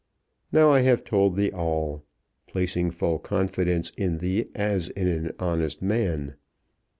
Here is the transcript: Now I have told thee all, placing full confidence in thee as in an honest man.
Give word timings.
Now 0.51 0.71
I 0.71 0.79
have 0.79 1.03
told 1.03 1.35
thee 1.35 1.51
all, 1.51 2.03
placing 2.47 2.89
full 2.89 3.19
confidence 3.19 3.91
in 3.91 4.17
thee 4.17 4.47
as 4.55 4.89
in 4.89 5.07
an 5.07 5.31
honest 5.37 5.79
man. 5.83 6.37